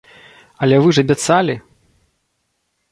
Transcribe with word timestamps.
Але 0.65 0.79
вы 0.85 0.89
ж 0.99 1.03
абяцалі? 1.07 1.55